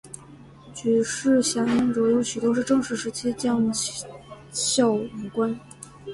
[0.73, 3.71] 举事响应者有许多是郑氏时期将
[4.51, 5.55] 校武官。